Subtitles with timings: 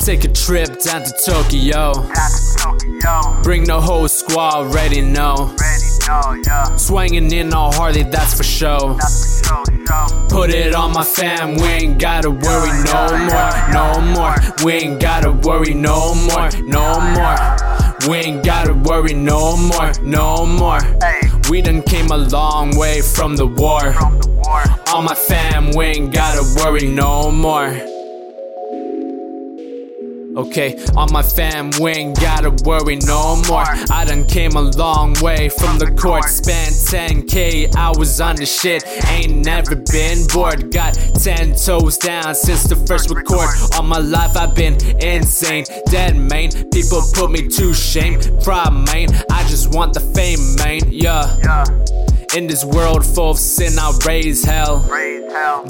[0.00, 1.92] Take a trip down to Tokyo.
[3.42, 5.54] Bring the whole squad, already know.
[6.76, 8.98] Swinging in all Harley, that's for sure.
[10.28, 14.34] Put it on my fam, we ain't gotta worry no more, no more.
[14.64, 17.36] We ain't gotta worry no more, no more.
[18.08, 20.80] We ain't gotta worry no more, no more.
[21.50, 23.92] We done came a long way from the war.
[24.94, 27.99] On my fam, we ain't gotta worry no more.
[30.36, 33.64] Okay, on my fam, we ain't gotta worry no more.
[33.90, 36.24] I done came a long way from the court.
[36.24, 38.84] Spent 10k, I was on the shit.
[39.08, 40.72] Ain't never been bored.
[40.72, 43.48] Got 10 toes down since the first record.
[43.74, 45.64] All my life, I've been insane.
[45.86, 48.20] Dead main, people put me to shame.
[48.44, 50.82] Pride main, I just want the fame, main.
[50.92, 51.64] Yeah.
[52.36, 54.86] In this world full of sin, I'll raise hell.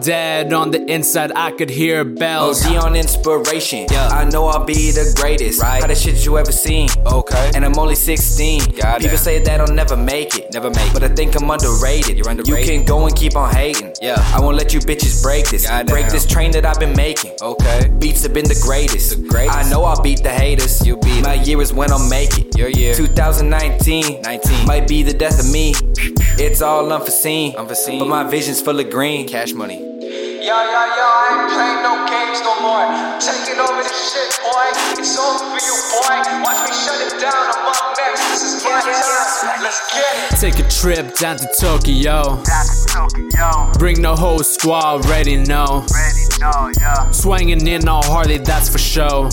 [0.03, 2.65] Dead on the inside, I could hear bells.
[2.65, 3.87] Oh, OG on inspiration.
[3.91, 4.09] Yeah.
[4.09, 5.61] I know I'll be the greatest.
[5.61, 5.81] Right.
[5.81, 6.89] Hottest shit you ever seen.
[7.07, 7.51] Okay.
[7.55, 8.61] And I'm only 16.
[8.61, 9.01] Goddamn.
[9.01, 10.53] People say that I'll never make it.
[10.53, 10.95] Never make it.
[10.95, 12.17] But I think I'm underrated.
[12.17, 12.67] You're underrated.
[12.67, 13.95] You can go and keep on hating.
[14.01, 14.17] Yeah.
[14.35, 15.67] I won't let you bitches break this.
[15.67, 15.87] Goddamn.
[15.87, 17.33] Break this train that I've been making.
[17.43, 17.91] Okay.
[17.99, 19.11] Beats have been the greatest.
[19.11, 19.59] The greatest.
[19.59, 20.87] I know I'll beat the haters.
[20.87, 22.57] You beat My year is when I'll make it.
[22.57, 22.95] Your year.
[22.95, 24.23] 2019.
[24.23, 24.67] 19.
[24.67, 25.75] Might be the death of me.
[26.43, 27.55] It's all unforeseen.
[27.57, 27.99] Unforeseen.
[27.99, 29.29] But my vision's full of green.
[29.29, 29.79] Cash money.
[29.81, 32.89] Yo, yo, yo, I ain't playing no games no more.
[33.21, 34.67] Taking over this shit, boy.
[34.99, 36.17] It's over for you, boy.
[36.43, 37.35] Watch me shut it down.
[37.35, 38.29] I'm up next.
[38.31, 39.63] This is my time.
[39.63, 40.41] Let's get it.
[40.41, 42.43] Take a trip down to Tokyo.
[43.79, 45.85] Bring the whole squad, already know.
[47.13, 49.29] Swinging in all Harley, that's for sure.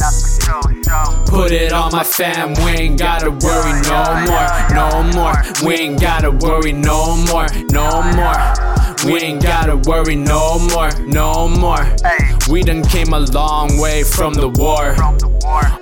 [1.26, 5.34] Put it on my fam, we ain't gotta worry no more, no more.
[5.66, 8.77] We ain't gotta worry no more, no more.
[9.06, 11.96] We ain't gotta worry no more, no more.
[12.50, 14.96] We done came a long way from the war.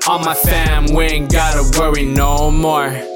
[0.07, 3.15] On my fam, we ain't gotta worry no more.